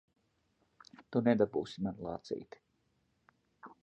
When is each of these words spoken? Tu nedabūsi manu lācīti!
Tu 1.15 1.21
nedabūsi 1.27 1.85
manu 1.89 2.07
lācīti! 2.09 2.63